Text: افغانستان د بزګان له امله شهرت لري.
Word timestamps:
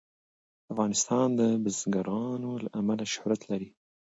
افغانستان 0.71 1.27
د 1.39 1.41
بزګان 1.63 2.41
له 2.63 2.69
امله 2.79 3.05
شهرت 3.13 3.41
لري. 3.51 3.69